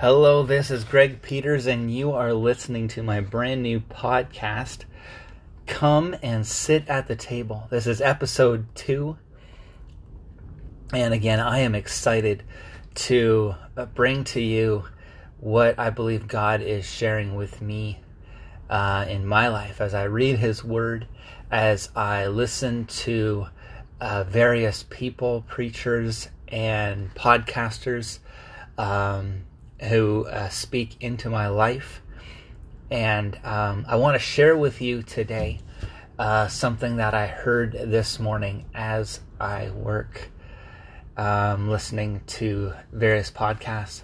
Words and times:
Hello, 0.00 0.44
this 0.44 0.70
is 0.70 0.84
Greg 0.84 1.22
Peters, 1.22 1.66
and 1.66 1.92
you 1.92 2.12
are 2.12 2.32
listening 2.32 2.86
to 2.86 3.02
my 3.02 3.20
brand 3.20 3.64
new 3.64 3.80
podcast. 3.80 4.84
Come 5.66 6.14
and 6.22 6.46
sit 6.46 6.86
at 6.88 7.08
the 7.08 7.16
table. 7.16 7.66
This 7.68 7.88
is 7.88 8.00
episode 8.00 8.72
two. 8.76 9.18
And 10.92 11.12
again, 11.12 11.40
I 11.40 11.58
am 11.58 11.74
excited 11.74 12.44
to 12.94 13.56
uh, 13.76 13.86
bring 13.86 14.22
to 14.26 14.40
you 14.40 14.84
what 15.40 15.76
I 15.80 15.90
believe 15.90 16.28
God 16.28 16.62
is 16.62 16.86
sharing 16.86 17.34
with 17.34 17.60
me 17.60 17.98
uh, 18.70 19.04
in 19.08 19.26
my 19.26 19.48
life 19.48 19.80
as 19.80 19.94
I 19.94 20.04
read 20.04 20.38
His 20.38 20.62
Word, 20.62 21.08
as 21.50 21.90
I 21.96 22.28
listen 22.28 22.84
to 22.86 23.48
uh, 24.00 24.22
various 24.22 24.84
people, 24.84 25.44
preachers, 25.48 26.28
and 26.46 27.12
podcasters. 27.16 28.20
Um, 28.78 29.42
who 29.80 30.26
uh, 30.26 30.48
speak 30.48 30.96
into 31.00 31.30
my 31.30 31.48
life. 31.48 32.02
And 32.90 33.38
um, 33.44 33.84
I 33.88 33.96
want 33.96 34.14
to 34.14 34.18
share 34.18 34.56
with 34.56 34.80
you 34.80 35.02
today 35.02 35.60
uh, 36.18 36.48
something 36.48 36.96
that 36.96 37.14
I 37.14 37.26
heard 37.26 37.72
this 37.72 38.18
morning 38.18 38.64
as 38.74 39.20
I 39.40 39.70
work 39.70 40.30
um, 41.16 41.68
listening 41.68 42.22
to 42.26 42.72
various 42.92 43.30
podcasts. 43.30 44.02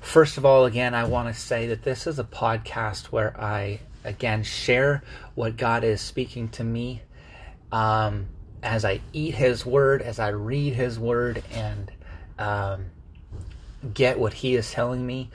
First 0.00 0.36
of 0.36 0.44
all, 0.44 0.66
again, 0.66 0.94
I 0.94 1.04
want 1.04 1.34
to 1.34 1.38
say 1.38 1.66
that 1.68 1.82
this 1.82 2.06
is 2.06 2.18
a 2.18 2.24
podcast 2.24 3.06
where 3.06 3.38
I, 3.40 3.80
again, 4.04 4.42
share 4.42 5.02
what 5.34 5.56
God 5.56 5.82
is 5.82 6.00
speaking 6.00 6.48
to 6.50 6.64
me 6.64 7.02
um, 7.72 8.26
as 8.62 8.84
I 8.84 9.00
eat 9.12 9.34
His 9.34 9.66
Word, 9.66 10.02
as 10.02 10.18
I 10.18 10.28
read 10.28 10.74
His 10.74 10.98
Word, 10.98 11.42
and 11.52 11.90
um, 12.38 12.86
get 13.92 14.18
what 14.18 14.32
he 14.32 14.54
is 14.54 14.70
telling 14.70 15.06
me. 15.06 15.30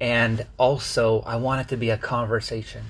And 0.00 0.46
also, 0.58 1.20
I 1.20 1.36
want 1.36 1.60
it 1.60 1.68
to 1.68 1.76
be 1.76 1.90
a 1.90 1.98
conversation. 1.98 2.82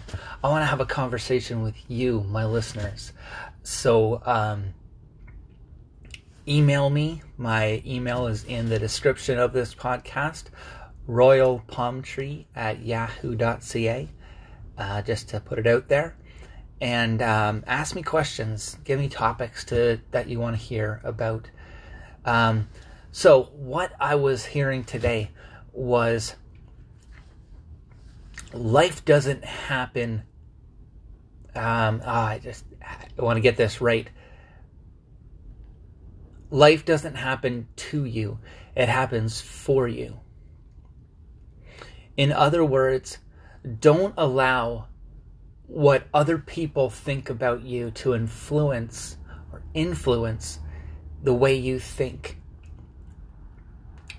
I 0.45 0.49
want 0.49 0.63
to 0.63 0.67
have 0.67 0.81
a 0.81 0.87
conversation 0.87 1.63
with 1.63 1.75
you, 1.89 2.25
my 2.29 2.45
listeners. 2.45 3.13
So, 3.65 4.23
um, 4.25 4.75
email 6.47 6.89
me. 6.89 7.23
My 7.37 7.83
email 7.85 8.27
is 8.29 8.45
in 8.45 8.69
the 8.69 8.79
description 8.79 9.39
of 9.39 9.53
this 9.53 9.75
podcast 9.75 10.45
royalpalmtree 11.09 12.47
at 12.55 12.81
yahoo.ca, 12.81 14.09
uh, 14.79 15.03
just 15.03 15.29
to 15.31 15.41
put 15.41 15.59
it 15.59 15.67
out 15.67 15.89
there. 15.89 16.17
And 16.81 17.21
um, 17.21 17.65
ask 17.67 17.95
me 17.95 18.03
questions. 18.03 18.79
Give 18.85 18.99
me 18.99 19.09
topics 19.09 19.65
to 19.67 20.01
that 20.13 20.29
you 20.29 20.39
want 20.41 20.57
to 20.57 20.63
hear 20.63 21.01
about. 21.05 21.51
Um, 22.25 22.69
so, 23.13 23.45
what 23.57 23.93
I 23.99 24.15
was 24.15 24.45
hearing 24.45 24.85
today 24.85 25.31
was 25.73 26.37
life 28.53 29.05
doesn't 29.05 29.45
happen. 29.45 30.23
Um, 31.55 32.03
oh, 32.07 32.11
I 32.11 32.41
just 32.41 32.65
I 32.81 33.23
want 33.23 33.37
to 33.37 33.41
get 33.41 33.57
this 33.57 33.81
right. 33.81 34.09
Life 36.51 36.85
doesn't 36.85 37.17
happen 37.17 37.67
to 37.77 38.05
you, 38.05 38.39
it 38.77 38.89
happens 38.89 39.41
for 39.41 39.89
you. 39.89 40.21
In 42.17 42.33
other 42.33 42.65
words, 42.65 43.19
don't 43.81 44.15
allow 44.17 44.87
what 45.67 46.07
other 46.15 46.39
people 46.39 46.91
think 46.91 47.29
about 47.29 47.63
you 47.63 47.91
to 47.93 48.15
influence 48.15 49.17
or 49.53 49.63
influence 49.75 50.61
the 51.23 51.35
way 51.35 51.55
you 51.55 51.79
think 51.79 52.40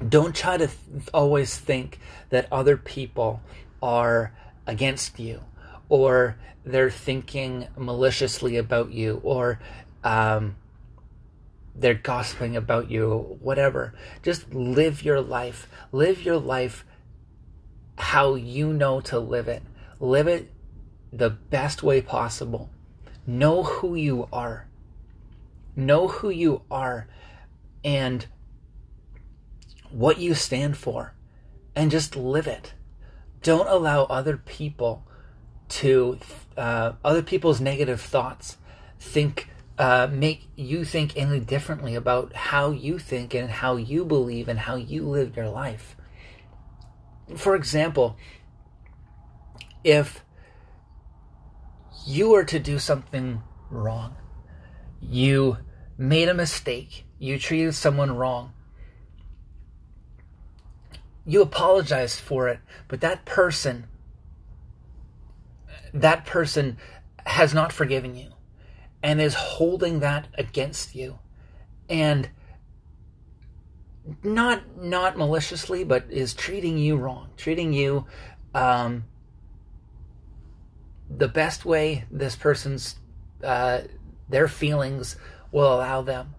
don't 0.07 0.35
try 0.35 0.57
to 0.57 0.67
th- 0.67 1.07
always 1.13 1.57
think 1.57 1.99
that 2.29 2.47
other 2.51 2.77
people 2.77 3.41
are 3.81 4.33
against 4.67 5.19
you 5.19 5.43
or 5.89 6.37
they're 6.63 6.91
thinking 6.91 7.67
maliciously 7.77 8.57
about 8.57 8.91
you 8.91 9.19
or 9.23 9.59
um, 10.03 10.55
they're 11.75 11.93
gossiping 11.93 12.55
about 12.55 12.89
you, 12.89 13.37
whatever. 13.41 13.93
Just 14.23 14.53
live 14.53 15.03
your 15.03 15.21
life. 15.21 15.67
Live 15.91 16.23
your 16.23 16.37
life 16.37 16.85
how 17.97 18.35
you 18.35 18.73
know 18.73 18.99
to 19.01 19.19
live 19.19 19.47
it. 19.47 19.63
Live 19.99 20.27
it 20.27 20.51
the 21.13 21.29
best 21.29 21.83
way 21.83 22.01
possible. 22.01 22.69
Know 23.27 23.63
who 23.63 23.95
you 23.95 24.27
are. 24.33 24.67
Know 25.75 26.07
who 26.07 26.29
you 26.29 26.63
are 26.69 27.07
and 27.83 28.25
what 29.91 30.19
you 30.19 30.33
stand 30.33 30.77
for 30.77 31.13
and 31.75 31.91
just 31.91 32.15
live 32.15 32.47
it. 32.47 32.73
Don't 33.41 33.67
allow 33.67 34.03
other 34.03 34.37
people 34.37 35.05
to, 35.69 36.19
uh, 36.57 36.93
other 37.03 37.21
people's 37.21 37.61
negative 37.61 38.01
thoughts 38.01 38.57
think, 38.99 39.49
uh, 39.77 40.07
make 40.11 40.47
you 40.55 40.85
think 40.85 41.17
any 41.17 41.39
differently 41.39 41.95
about 41.95 42.33
how 42.33 42.71
you 42.71 42.99
think 42.99 43.33
and 43.33 43.49
how 43.49 43.77
you 43.77 44.05
believe 44.05 44.47
and 44.47 44.59
how 44.59 44.75
you 44.75 45.07
live 45.07 45.35
your 45.35 45.49
life. 45.49 45.95
For 47.35 47.55
example, 47.55 48.17
if 49.83 50.23
you 52.05 52.29
were 52.29 52.43
to 52.43 52.59
do 52.59 52.77
something 52.77 53.41
wrong, 53.69 54.15
you 54.99 55.57
made 55.97 56.29
a 56.29 56.33
mistake, 56.33 57.05
you 57.17 57.39
treated 57.39 57.73
someone 57.73 58.11
wrong, 58.11 58.53
you 61.25 61.41
apologize 61.41 62.19
for 62.19 62.47
it, 62.47 62.59
but 62.87 63.01
that 63.01 63.25
person, 63.25 63.87
that 65.93 66.25
person 66.25 66.77
has 67.25 67.53
not 67.53 67.71
forgiven 67.71 68.15
you 68.15 68.31
and 69.03 69.21
is 69.21 69.33
holding 69.33 69.99
that 69.99 70.27
against 70.35 70.95
you. 70.95 71.19
And 71.89 72.29
not 74.23 74.77
not 74.77 75.17
maliciously, 75.17 75.83
but 75.83 76.05
is 76.09 76.33
treating 76.33 76.77
you 76.77 76.95
wrong, 76.95 77.29
treating 77.37 77.73
you 77.73 78.05
um, 78.53 79.05
the 81.09 81.27
best 81.27 81.65
way 81.65 82.05
this 82.09 82.35
person's 82.35 82.95
uh, 83.43 83.81
their 84.29 84.47
feelings 84.47 85.17
will 85.51 85.73
allow 85.73 86.01
them 86.01 86.35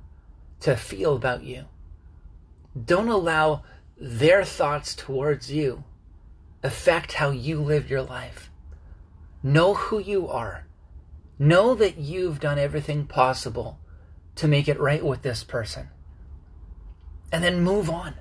to 0.60 0.76
feel 0.76 1.14
about 1.14 1.42
you. 1.42 1.66
Don't 2.84 3.08
allow 3.08 3.62
their 4.04 4.44
thoughts 4.44 4.96
towards 4.96 5.52
you 5.52 5.84
affect 6.64 7.12
how 7.12 7.30
you 7.30 7.60
live 7.60 7.88
your 7.88 8.02
life. 8.02 8.50
Know 9.44 9.74
who 9.74 10.00
you 10.00 10.26
are. 10.26 10.66
Know 11.38 11.76
that 11.76 11.98
you've 11.98 12.40
done 12.40 12.58
everything 12.58 13.06
possible 13.06 13.78
to 14.34 14.48
make 14.48 14.66
it 14.66 14.80
right 14.80 15.04
with 15.04 15.22
this 15.22 15.44
person. 15.44 15.88
And 17.30 17.44
then 17.44 17.60
move 17.60 17.88
on. 17.88 18.14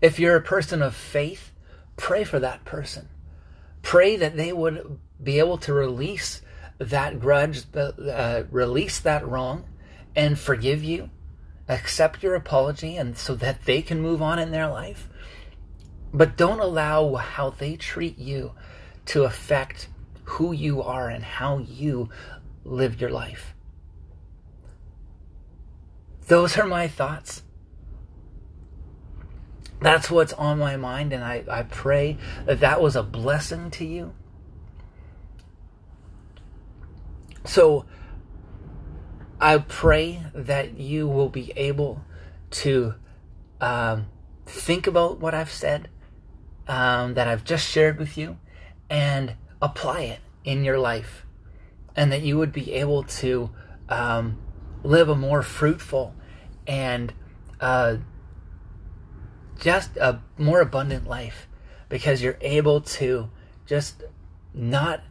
If 0.00 0.20
you're 0.20 0.36
a 0.36 0.42
person 0.42 0.80
of 0.80 0.94
faith, 0.94 1.50
pray 1.96 2.22
for 2.22 2.38
that 2.38 2.64
person. 2.64 3.08
Pray 3.82 4.14
that 4.14 4.36
they 4.36 4.52
would 4.52 5.00
be 5.20 5.40
able 5.40 5.58
to 5.58 5.72
release 5.72 6.40
that 6.78 7.18
grudge, 7.18 7.64
uh, 7.74 8.44
release 8.48 9.00
that 9.00 9.26
wrong, 9.26 9.64
and 10.14 10.38
forgive 10.38 10.84
you 10.84 11.10
accept 11.68 12.22
your 12.22 12.34
apology 12.34 12.96
and 12.96 13.16
so 13.16 13.34
that 13.34 13.64
they 13.64 13.82
can 13.82 14.00
move 14.00 14.22
on 14.22 14.38
in 14.38 14.50
their 14.50 14.68
life. 14.68 15.08
But 16.12 16.36
don't 16.36 16.60
allow 16.60 17.16
how 17.16 17.50
they 17.50 17.76
treat 17.76 18.18
you 18.18 18.52
to 19.06 19.24
affect 19.24 19.88
who 20.24 20.52
you 20.52 20.82
are 20.82 21.08
and 21.08 21.24
how 21.24 21.58
you 21.58 22.08
live 22.64 23.00
your 23.00 23.10
life. 23.10 23.54
Those 26.26 26.58
are 26.58 26.66
my 26.66 26.88
thoughts. 26.88 27.42
That's 29.80 30.10
what's 30.10 30.32
on 30.34 30.58
my 30.58 30.76
mind, 30.76 31.12
and 31.12 31.24
I, 31.24 31.44
I 31.48 31.62
pray 31.62 32.18
that 32.46 32.60
that 32.60 32.82
was 32.82 32.96
a 32.96 33.02
blessing 33.02 33.70
to 33.72 33.84
you. 33.84 34.12
So, 37.44 37.86
I 39.40 39.58
pray 39.58 40.24
that 40.34 40.78
you 40.78 41.06
will 41.06 41.28
be 41.28 41.52
able 41.54 42.04
to 42.50 42.94
um, 43.60 44.06
think 44.46 44.88
about 44.88 45.20
what 45.20 45.32
I've 45.32 45.50
said, 45.50 45.88
um, 46.66 47.14
that 47.14 47.28
I've 47.28 47.44
just 47.44 47.68
shared 47.68 47.98
with 47.98 48.18
you, 48.18 48.38
and 48.90 49.34
apply 49.62 50.00
it 50.02 50.20
in 50.44 50.64
your 50.64 50.78
life. 50.78 51.24
And 51.94 52.10
that 52.12 52.22
you 52.22 52.36
would 52.36 52.52
be 52.52 52.72
able 52.74 53.04
to 53.04 53.50
um, 53.88 54.38
live 54.82 55.08
a 55.08 55.14
more 55.14 55.42
fruitful 55.42 56.14
and 56.66 57.12
uh, 57.60 57.98
just 59.60 59.96
a 59.98 60.20
more 60.36 60.60
abundant 60.60 61.06
life 61.06 61.46
because 61.88 62.22
you're 62.22 62.38
able 62.40 62.80
to 62.80 63.30
just 63.66 64.02
not 64.52 65.02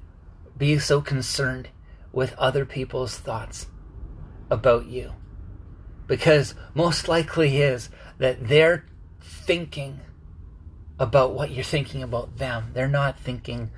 be 0.58 0.80
so 0.80 1.00
concerned 1.02 1.70
with 2.12 2.34
other 2.38 2.66
people's 2.66 3.18
thoughts 3.18 3.68
about 4.50 4.86
you. 4.88 5.14
Because 6.08 6.56
most 6.74 7.08
likely 7.08 7.58
is 7.58 7.90
that 8.18 8.48
they're 8.48 8.86
thinking 9.22 10.00
about 11.00 11.34
what 11.34 11.52
you're 11.52 11.64
thinking 11.64 12.02
about 12.02 12.38
them. 12.38 12.72
They're 12.74 12.88
not 12.88 13.20
thinking 13.20 13.72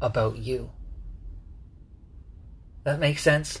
about 0.00 0.38
you. 0.38 0.70
That 2.84 2.98
makes 2.98 3.22
sense? 3.22 3.60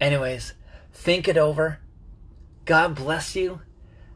Anyways, 0.00 0.54
think 0.92 1.28
it 1.28 1.38
over. 1.38 1.78
God 2.64 2.94
bless 2.94 3.34
you. 3.34 3.60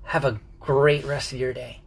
Have 0.04 0.24
a 0.24 0.40
great 0.60 1.04
rest 1.04 1.32
of 1.32 1.38
your 1.38 1.54
day. 1.54 1.80